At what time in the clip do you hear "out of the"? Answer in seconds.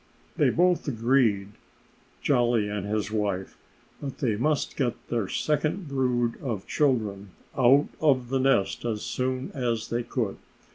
7.55-8.39